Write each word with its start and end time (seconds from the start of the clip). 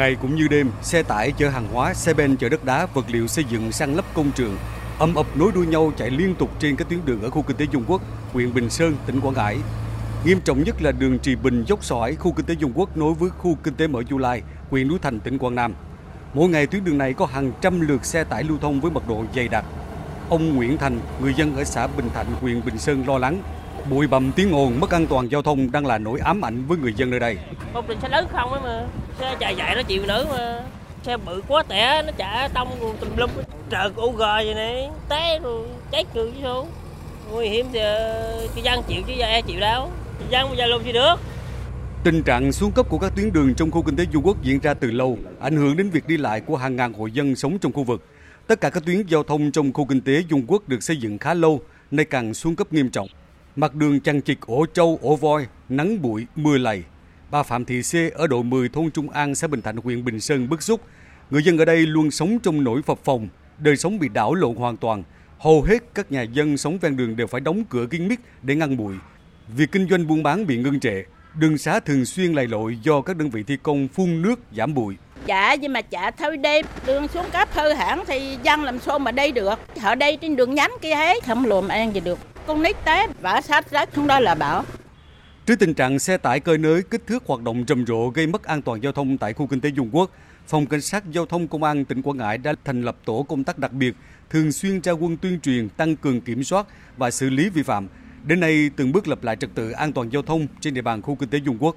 Ngày 0.00 0.16
cũng 0.22 0.34
như 0.34 0.48
đêm, 0.48 0.70
xe 0.82 1.02
tải 1.02 1.32
chở 1.32 1.48
hàng 1.48 1.68
hóa, 1.72 1.94
xe 1.94 2.14
ben 2.14 2.36
chở 2.36 2.48
đất 2.48 2.64
đá, 2.64 2.86
vật 2.86 3.04
liệu 3.08 3.26
xây 3.26 3.44
dựng 3.44 3.72
sang 3.72 3.94
lấp 3.96 4.04
công 4.14 4.30
trường, 4.32 4.56
âm 4.98 5.14
ập 5.14 5.26
nối 5.34 5.52
đuôi 5.54 5.66
nhau 5.66 5.92
chạy 5.96 6.10
liên 6.10 6.34
tục 6.34 6.50
trên 6.58 6.76
các 6.76 6.88
tuyến 6.88 7.00
đường 7.04 7.22
ở 7.22 7.30
khu 7.30 7.42
kinh 7.42 7.56
tế 7.56 7.66
Dung 7.72 7.84
Quốc, 7.86 8.02
huyện 8.32 8.54
Bình 8.54 8.70
Sơn, 8.70 8.96
tỉnh 9.06 9.20
Quảng 9.20 9.34
Ngãi. 9.34 9.56
Nghiêm 10.24 10.40
trọng 10.40 10.62
nhất 10.64 10.82
là 10.82 10.92
đường 10.92 11.18
Trì 11.18 11.34
Bình 11.34 11.64
dốc 11.64 11.84
sỏi 11.84 12.14
khu 12.14 12.32
kinh 12.32 12.46
tế 12.46 12.54
Dung 12.58 12.72
Quốc 12.74 12.96
nối 12.96 13.14
với 13.14 13.30
khu 13.30 13.56
kinh 13.62 13.74
tế 13.74 13.86
Mở 13.86 14.02
Du 14.10 14.18
Lai, 14.18 14.42
huyện 14.70 14.88
Núi 14.88 14.98
Thành, 15.02 15.20
tỉnh 15.20 15.38
Quảng 15.38 15.54
Nam. 15.54 15.74
Mỗi 16.34 16.48
ngày 16.48 16.66
tuyến 16.66 16.84
đường 16.84 16.98
này 16.98 17.12
có 17.12 17.26
hàng 17.26 17.52
trăm 17.60 17.80
lượt 17.80 18.04
xe 18.04 18.24
tải 18.24 18.44
lưu 18.44 18.58
thông 18.60 18.80
với 18.80 18.90
mật 18.90 19.08
độ 19.08 19.24
dày 19.34 19.48
đặc. 19.48 19.64
Ông 20.28 20.56
Nguyễn 20.56 20.78
Thành, 20.78 21.00
người 21.22 21.34
dân 21.34 21.56
ở 21.56 21.64
xã 21.64 21.86
Bình 21.86 22.08
Thạnh, 22.14 22.26
huyện 22.40 22.64
Bình 22.64 22.78
Sơn 22.78 23.04
lo 23.06 23.18
lắng 23.18 23.42
Bụi 23.90 24.06
bặm 24.06 24.32
tiếng 24.32 24.52
ồn 24.52 24.80
mất 24.80 24.90
an 24.90 25.06
toàn 25.06 25.30
giao 25.30 25.42
thông 25.42 25.72
đang 25.72 25.86
là 25.86 25.98
nỗi 25.98 26.20
ám 26.20 26.44
ảnh 26.44 26.66
với 26.66 26.78
người 26.78 26.94
dân 26.96 27.10
nơi 27.10 27.20
đây. 27.20 27.36
Công 27.74 27.84
trình 27.88 27.98
xe 28.02 28.08
lớn 28.08 28.26
không 28.32 28.52
ấy 28.52 28.60
mà, 28.64 28.86
xe 29.20 29.36
chạy 29.40 29.56
dạy 29.56 29.74
nó 29.76 29.82
chịu 29.82 30.06
nữa 30.06 30.26
mà. 30.30 30.62
Xe 31.02 31.16
bự 31.16 31.42
quá 31.48 31.62
tẻ 31.68 32.02
nó 32.06 32.12
chả 32.18 32.48
tông 32.54 32.68
tùm 33.00 33.16
lum 33.16 33.30
trời 33.70 33.90
u 33.96 34.12
gờ 34.12 34.34
vậy 34.34 34.54
này, 34.54 34.88
té 35.08 35.38
rồi 35.42 35.68
chết 35.90 36.04
người 36.14 36.30
chứ 36.30 36.38
sao. 36.42 36.66
Nguy 37.32 37.48
hiểm 37.48 37.66
thì 37.72 37.80
cái 38.54 38.62
dân 38.64 38.82
chịu 38.88 39.02
chứ 39.06 39.12
ai 39.20 39.42
chịu 39.42 39.60
đâu. 39.60 39.90
Dân 40.30 40.48
bây 40.48 40.58
giờ 40.58 40.66
luôn 40.66 40.84
gì 40.84 40.92
được. 40.92 41.14
Tình 42.04 42.22
trạng 42.22 42.52
xuống 42.52 42.72
cấp 42.72 42.86
của 42.88 42.98
các 42.98 43.12
tuyến 43.16 43.32
đường 43.32 43.54
trong 43.54 43.70
khu 43.70 43.82
kinh 43.82 43.96
tế 43.96 44.04
Du 44.12 44.20
Quốc 44.20 44.42
diễn 44.42 44.60
ra 44.60 44.74
từ 44.74 44.90
lâu, 44.90 45.18
ảnh 45.40 45.56
hưởng 45.56 45.76
đến 45.76 45.90
việc 45.90 46.06
đi 46.06 46.16
lại 46.16 46.40
của 46.40 46.56
hàng 46.56 46.76
ngàn 46.76 46.92
hộ 46.92 47.06
dân 47.06 47.36
sống 47.36 47.58
trong 47.58 47.72
khu 47.72 47.84
vực. 47.84 48.04
Tất 48.46 48.60
cả 48.60 48.70
các 48.70 48.84
tuyến 48.86 49.02
giao 49.08 49.22
thông 49.22 49.50
trong 49.50 49.72
khu 49.72 49.84
kinh 49.84 50.00
tế 50.00 50.22
Dung 50.28 50.44
Quốc 50.46 50.68
được 50.68 50.82
xây 50.82 50.96
dựng 50.96 51.18
khá 51.18 51.34
lâu, 51.34 51.60
nay 51.90 52.04
càng 52.04 52.34
xuống 52.34 52.56
cấp 52.56 52.72
nghiêm 52.72 52.90
trọng. 52.90 53.08
Mặt 53.56 53.74
đường 53.74 54.00
chằng 54.00 54.20
chịt 54.20 54.38
ổ 54.46 54.66
trâu, 54.66 54.98
ổ 55.02 55.16
voi, 55.16 55.46
nắng 55.68 56.02
bụi, 56.02 56.26
mưa 56.36 56.58
lầy. 56.58 56.82
Bà 57.30 57.42
Phạm 57.42 57.64
Thị 57.64 57.82
C 57.82 58.14
ở 58.14 58.26
đội 58.26 58.44
10 58.44 58.68
thôn 58.68 58.90
Trung 58.90 59.10
An, 59.10 59.34
xã 59.34 59.46
Bình 59.46 59.62
Thạnh, 59.62 59.76
huyện 59.76 60.04
Bình 60.04 60.20
Sơn 60.20 60.48
bức 60.48 60.62
xúc. 60.62 60.80
Người 61.30 61.42
dân 61.42 61.58
ở 61.58 61.64
đây 61.64 61.86
luôn 61.86 62.10
sống 62.10 62.38
trong 62.38 62.64
nỗi 62.64 62.82
phập 62.82 63.04
phồng, 63.04 63.28
đời 63.58 63.76
sống 63.76 63.98
bị 63.98 64.08
đảo 64.08 64.34
lộn 64.34 64.54
hoàn 64.54 64.76
toàn. 64.76 65.02
Hầu 65.38 65.62
hết 65.62 65.78
các 65.94 66.12
nhà 66.12 66.22
dân 66.22 66.56
sống 66.56 66.78
ven 66.78 66.96
đường 66.96 67.16
đều 67.16 67.26
phải 67.26 67.40
đóng 67.40 67.64
cửa 67.70 67.86
kín 67.86 68.08
mít 68.08 68.20
để 68.42 68.54
ngăn 68.54 68.76
bụi. 68.76 68.94
Việc 69.56 69.72
kinh 69.72 69.88
doanh 69.88 70.06
buôn 70.06 70.22
bán 70.22 70.46
bị 70.46 70.56
ngưng 70.56 70.80
trệ, 70.80 71.02
đường 71.34 71.58
xá 71.58 71.80
thường 71.80 72.04
xuyên 72.04 72.32
lầy 72.32 72.46
lội 72.46 72.78
do 72.82 73.00
các 73.00 73.16
đơn 73.16 73.30
vị 73.30 73.42
thi 73.42 73.56
công 73.62 73.88
phun 73.88 74.22
nước 74.22 74.40
giảm 74.56 74.74
bụi. 74.74 74.94
Dạ 75.26 75.54
nhưng 75.54 75.72
mà 75.72 75.82
chả 75.82 76.10
thôi 76.10 76.36
đêm 76.36 76.66
đường 76.86 77.08
xuống 77.08 77.26
cấp 77.32 77.48
hư 77.52 77.72
hãng 77.72 78.04
thì 78.06 78.38
dân 78.42 78.62
làm 78.62 78.78
sao 78.78 78.98
mà 78.98 79.12
đi 79.12 79.32
được. 79.32 79.58
Ở 79.82 79.94
đây 79.94 80.16
trên 80.16 80.36
đường 80.36 80.54
nhánh 80.54 80.72
kia 80.80 80.94
hết 80.94 81.24
không 81.26 81.44
lùm 81.44 81.68
an 81.68 81.94
gì 81.94 82.00
được 82.00 82.18
con 82.50 82.62
nít 82.62 82.76
té 82.84 83.06
vả 83.20 83.40
sát 83.40 83.70
rác 83.70 83.88
xuống 83.94 84.06
đó 84.06 84.20
là 84.20 84.34
bảo. 84.34 84.64
Trước 85.46 85.58
tình 85.58 85.74
trạng 85.74 85.98
xe 85.98 86.16
tải 86.16 86.40
cơi 86.40 86.58
nới 86.58 86.82
kích 86.82 87.06
thước 87.06 87.26
hoạt 87.26 87.42
động 87.42 87.64
rầm 87.68 87.86
rộ 87.86 88.08
gây 88.08 88.26
mất 88.26 88.44
an 88.44 88.62
toàn 88.62 88.82
giao 88.82 88.92
thông 88.92 89.18
tại 89.18 89.32
khu 89.32 89.46
kinh 89.46 89.60
tế 89.60 89.68
Dung 89.68 89.90
Quốc, 89.92 90.10
Phòng 90.46 90.66
Cảnh 90.66 90.80
sát 90.80 91.04
Giao 91.12 91.26
thông 91.26 91.48
Công 91.48 91.62
an 91.62 91.84
tỉnh 91.84 92.02
Quảng 92.02 92.16
Ngãi 92.16 92.38
đã 92.38 92.54
thành 92.64 92.82
lập 92.82 92.96
tổ 93.04 93.26
công 93.28 93.44
tác 93.44 93.58
đặc 93.58 93.72
biệt, 93.72 93.94
thường 94.30 94.52
xuyên 94.52 94.80
ra 94.80 94.92
quân 94.92 95.16
tuyên 95.16 95.40
truyền, 95.40 95.68
tăng 95.68 95.96
cường 95.96 96.20
kiểm 96.20 96.44
soát 96.44 96.66
và 96.96 97.10
xử 97.10 97.30
lý 97.30 97.48
vi 97.48 97.62
phạm. 97.62 97.88
Đến 98.24 98.40
nay, 98.40 98.70
từng 98.76 98.92
bước 98.92 99.08
lập 99.08 99.24
lại 99.24 99.36
trật 99.36 99.50
tự 99.54 99.70
an 99.70 99.92
toàn 99.92 100.12
giao 100.12 100.22
thông 100.22 100.46
trên 100.60 100.74
địa 100.74 100.82
bàn 100.82 101.02
khu 101.02 101.14
kinh 101.14 101.28
tế 101.28 101.38
Dung 101.38 101.58
Quốc. 101.60 101.76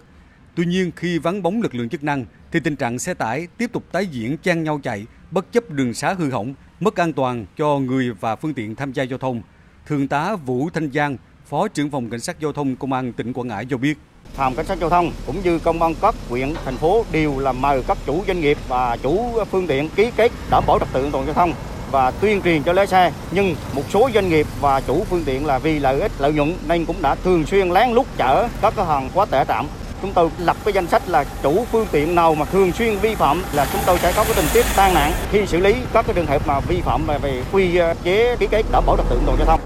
Tuy 0.56 0.66
nhiên, 0.66 0.92
khi 0.96 1.18
vắng 1.18 1.44
bóng 1.44 1.62
lực 1.62 1.76
lượng 1.76 1.90
chức 1.90 2.04
năng, 2.04 2.26
thì 2.52 2.60
tình 2.60 2.76
trạng 2.76 3.00
xe 3.00 3.14
tải 3.14 3.48
tiếp 3.58 3.72
tục 3.74 3.84
tái 3.92 4.06
diễn 4.06 4.38
chen 4.38 4.64
nhau 4.64 4.80
chạy, 4.84 5.06
bất 5.32 5.52
chấp 5.52 5.70
đường 5.70 5.94
xá 5.94 6.14
hư 6.14 6.32
hỏng, 6.32 6.54
mất 6.80 6.96
an 6.96 7.14
toàn 7.14 7.46
cho 7.58 7.80
người 7.80 8.12
và 8.20 8.36
phương 8.36 8.54
tiện 8.54 8.76
tham 8.76 8.94
gia 8.94 9.04
giao 9.04 9.20
thông. 9.20 9.42
Thượng 9.88 10.08
tá 10.08 10.36
Vũ 10.36 10.70
Thanh 10.74 10.90
Giang, 10.94 11.18
Phó 11.50 11.68
trưởng 11.68 11.90
phòng 11.90 12.10
Cảnh 12.10 12.20
sát 12.20 12.40
Giao 12.40 12.54
thông 12.54 12.76
Công 12.76 12.94
an 12.94 13.14
tỉnh 13.14 13.34
Quảng 13.34 13.48
Ngãi 13.48 13.66
cho 13.70 13.78
biết. 13.78 13.98
Phòng 14.34 14.56
Cảnh 14.56 14.66
sát 14.66 14.80
Giao 14.80 14.90
thông 14.90 15.12
cũng 15.26 15.42
như 15.44 15.60
công 15.60 15.82
an 15.82 15.96
các 16.02 16.16
huyện, 16.30 16.54
thành 16.66 16.78
phố 16.78 17.06
đều 17.12 17.40
là 17.40 17.52
mời 17.52 17.84
các 17.88 17.98
chủ 18.06 18.24
doanh 18.28 18.42
nghiệp 18.42 18.58
và 18.68 18.98
chủ 18.98 19.44
phương 19.52 19.68
tiện 19.68 19.90
ký 19.90 20.12
kết 20.16 20.32
đảm 20.50 20.64
bảo 20.68 20.80
trật 20.80 20.88
tự 20.94 21.04
an 21.04 21.12
toàn 21.12 21.26
giao 21.26 21.34
thông 21.34 21.54
và 21.92 22.12
tuyên 22.12 22.42
truyền 22.42 22.64
cho 22.64 22.74
lái 22.74 22.88
xe. 22.88 23.12
Nhưng 23.32 23.56
một 23.74 23.84
số 23.90 24.10
doanh 24.14 24.30
nghiệp 24.30 24.48
và 24.62 24.82
chủ 24.82 25.04
phương 25.04 25.24
tiện 25.26 25.46
là 25.46 25.60
vì 25.60 25.80
lợi 25.80 26.02
ích 26.02 26.12
lợi 26.20 26.34
nhuận 26.34 26.54
nên 26.68 26.86
cũng 26.86 27.02
đã 27.02 27.16
thường 27.16 27.46
xuyên 27.46 27.70
lén 27.70 27.90
lút 27.90 28.06
chở 28.18 28.48
các 28.62 28.74
hàng 28.78 29.10
quá 29.14 29.26
tải 29.26 29.46
trạm. 29.48 29.68
chúng 30.02 30.14
tôi 30.14 30.30
lập 30.38 30.58
cái 30.66 30.74
danh 30.74 30.88
sách 30.88 31.10
là 31.10 31.24
chủ 31.44 31.66
phương 31.72 31.88
tiện 31.92 32.16
nào 32.16 32.36
mà 32.36 32.46
thường 32.46 32.72
xuyên 32.72 32.98
vi 32.98 33.16
phạm 33.16 33.44
là 33.54 33.68
chúng 33.72 33.82
tôi 33.86 33.98
sẽ 33.98 34.14
có 34.16 34.24
cái 34.24 34.34
tình 34.36 34.46
tiết 34.54 34.66
tai 34.76 34.94
nạn 34.94 35.12
khi 35.32 35.46
xử 35.46 35.60
lý 35.60 35.76
các 35.94 36.06
cái 36.08 36.16
trường 36.16 36.26
hợp 36.26 36.48
mà 36.48 36.60
vi 36.60 36.82
phạm 36.82 37.08
về 37.22 37.44
quy 37.52 37.78
ờ, 37.78 37.94
chế 38.04 38.36
ký 38.40 38.48
kết 38.52 38.64
đảm 38.72 38.84
bảo 38.88 38.98
trật 38.98 39.06
tự 39.10 39.16
an 39.16 39.24
toàn 39.26 39.38
giao 39.38 39.48
thông. 39.48 39.63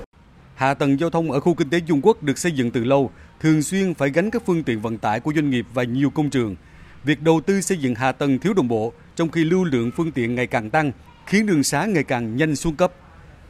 Hạ 0.58 0.74
tầng 0.74 1.00
giao 1.00 1.10
thông 1.10 1.32
ở 1.32 1.40
khu 1.40 1.54
kinh 1.54 1.70
tế 1.70 1.82
Dung 1.86 2.02
Quốc 2.04 2.24
được 2.24 2.38
xây 2.38 2.52
dựng 2.52 2.72
từ 2.72 2.84
lâu, 2.84 3.12
thường 3.40 3.62
xuyên 3.62 3.94
phải 3.94 4.10
gánh 4.10 4.32
các 4.32 4.44
phương 4.46 4.64
tiện 4.64 4.82
vận 4.82 4.98
tải 4.98 5.20
của 5.20 5.34
doanh 5.36 5.50
nghiệp 5.50 5.66
và 5.74 5.84
nhiều 5.84 6.10
công 6.10 6.30
trường. 6.30 6.56
Việc 7.04 7.22
đầu 7.22 7.42
tư 7.42 7.62
xây 7.62 7.78
dựng 7.78 7.96
hạ 7.96 8.12
tầng 8.12 8.40
thiếu 8.40 8.54
đồng 8.54 8.68
bộ, 8.68 8.94
trong 9.16 9.30
khi 9.30 9.44
lưu 9.44 9.64
lượng 9.64 9.92
phương 9.92 10.12
tiện 10.12 10.36
ngày 10.36 10.48
càng 10.48 10.70
tăng, 10.70 10.92
khiến 11.26 11.46
đường 11.46 11.64
xá 11.64 11.86
ngày 11.86 12.04
càng 12.04 12.38
nhanh 12.38 12.56
xuống 12.56 12.76
cấp. 12.76 12.92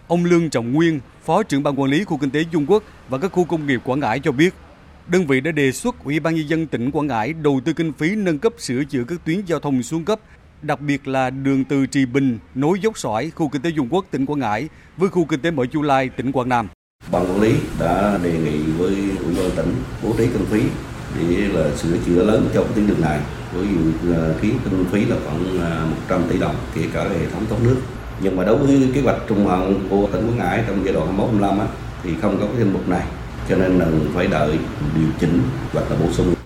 Ông 0.08 0.26
Lương 0.26 0.50
Trọng 0.50 0.74
Nguyên, 0.74 1.00
Phó 1.26 1.44
trưởng 1.44 1.64
ban 1.64 1.80
quản 1.80 1.92
lý 1.92 2.04
khu 2.04 2.18
kinh 2.18 2.30
tế 2.30 2.44
Dung 2.52 2.66
Quốc 2.66 2.84
và 3.10 3.18
các 3.18 3.32
khu 3.32 3.44
công 3.44 3.68
nghiệp 3.68 3.82
Quảng 3.84 4.00
Ngãi 4.00 4.20
cho 4.20 4.32
biết, 4.32 4.54
đơn 5.08 5.28
vị 5.28 5.42
đã 5.42 5.52
đề 5.52 5.72
xuất 5.72 6.04
Ủy 6.04 6.20
ban 6.20 6.36
nhân 6.36 6.50
dân 6.50 6.68
tỉnh 6.68 6.92
Quảng 6.92 7.08
Ngãi 7.08 7.34
đầu 7.34 7.62
tư 7.66 7.74
kinh 7.74 7.94
phí 7.94 8.16
nâng 8.16 8.40
cấp 8.40 8.54
sửa 8.58 8.84
chữa 8.84 9.04
các 9.04 9.20
tuyến 9.26 9.42
giao 9.46 9.60
thông 9.60 9.84
xuống 9.84 10.06
cấp, 10.06 10.20
đặc 10.62 10.82
biệt 10.82 11.08
là 11.08 11.30
đường 11.30 11.64
từ 11.64 11.86
Trì 11.86 12.06
Bình 12.06 12.40
nối 12.56 12.80
dốc 12.80 12.98
sỏi 12.98 13.30
khu 13.30 13.50
kinh 13.50 13.62
tế 13.62 13.70
Dung 13.70 13.88
Quốc 13.90 14.06
tỉnh 14.12 14.26
Quảng 14.26 14.40
Ngãi 14.40 14.70
với 14.98 15.10
khu 15.10 15.26
kinh 15.26 15.42
tế 15.42 15.52
Mở 15.52 15.66
Chu 15.66 15.82
Lai 15.82 16.10
tỉnh 16.10 16.32
Quảng 16.32 16.50
Nam. 16.50 16.68
Ban 17.12 17.26
quản 17.26 17.42
lý 17.42 17.56
đã 17.80 18.20
đề 18.24 18.32
nghị 18.32 18.58
với 18.78 18.96
ủy 19.26 19.36
ban 19.36 19.52
tỉnh 19.56 19.76
bố 20.04 20.14
trí 20.18 20.28
kinh 20.28 20.46
phí 20.46 20.62
để 21.20 21.48
là 21.54 21.76
sửa 21.76 21.98
chữa 22.06 22.24
lớn 22.24 22.50
cho 22.54 22.64
tuyến 22.76 22.88
đường 22.88 23.02
này 23.02 23.20
với 23.54 23.68
phí 24.42 24.52
à, 24.52 24.58
kinh 24.64 24.86
phí 24.92 25.06
là 25.06 25.16
khoảng 25.26 25.62
à, 25.62 25.86
100 25.86 26.24
tỷ 26.30 26.40
đồng 26.40 26.56
kể 26.76 26.82
cả 26.94 27.04
hệ 27.04 27.30
thống 27.34 27.46
thoát 27.50 27.58
nước. 27.64 27.78
Nhưng 28.22 28.36
mà 28.36 28.44
đối 28.44 28.58
với 28.58 28.90
kế 28.94 29.02
hoạch 29.02 29.18
trung 29.28 29.48
hạn 29.48 29.88
của 29.90 30.08
tỉnh 30.12 30.28
Quảng 30.28 30.38
Ngãi 30.38 30.64
trong 30.68 30.86
giai 30.86 30.94
đoạn 30.94 31.06
21 31.06 31.42
25 31.42 31.60
á, 31.60 31.66
thì 32.04 32.10
không 32.22 32.38
có 32.40 32.46
cái 32.46 32.56
danh 32.60 32.74
mục 32.74 32.90
này 32.90 33.04
cho 33.50 33.56
nên 33.56 33.80
là 33.80 33.86
phải 34.16 34.28
đợi 34.28 34.60
điều 34.96 35.08
chỉnh 35.20 35.42
hoặc 35.74 35.92
là 35.92 35.98
bổ 36.04 36.12
sung 36.12 36.37